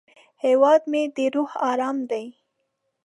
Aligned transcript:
هیواد 0.43 0.81
مې 0.91 1.03
د 1.15 1.17
روح 1.35 1.51
ارام 1.69 1.97
دی 2.11 2.25